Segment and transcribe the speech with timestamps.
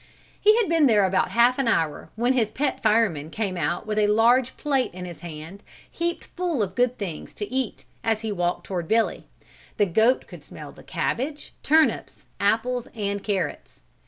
[0.41, 3.99] He had been there about half an hour when his pet fireman came out with
[3.99, 8.21] a large plate in his hand heaped full of good things to eat and as
[8.21, 9.27] he walked toward Billy,
[9.77, 13.83] the goat could smell the cabbage, turnips, apples and carrots.